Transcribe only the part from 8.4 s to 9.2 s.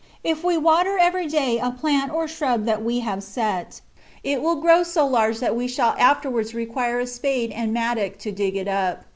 it up.